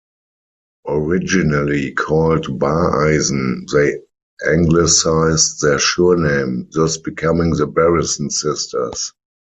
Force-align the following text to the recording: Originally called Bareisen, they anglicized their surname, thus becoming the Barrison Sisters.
Originally 0.87 1.91
called 1.91 2.47
Bareisen, 2.59 3.67
they 3.71 3.99
anglicized 4.49 5.61
their 5.61 5.77
surname, 5.77 6.67
thus 6.71 6.97
becoming 6.97 7.51
the 7.51 7.67
Barrison 7.67 8.31
Sisters. 8.31 9.13